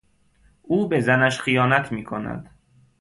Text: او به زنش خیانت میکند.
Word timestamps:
او 0.63 0.87
به 0.87 0.99
زنش 1.01 1.39
خیانت 1.41 1.91
میکند. 1.91 2.49